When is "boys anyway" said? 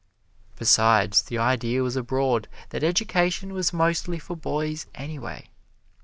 4.35-5.51